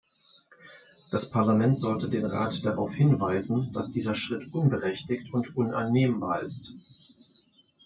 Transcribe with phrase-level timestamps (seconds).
[1.11, 6.73] Das Parlament sollte den Rat darauf hinweisen, dass dieser Schritt unberechtigt und unannehmbar ist.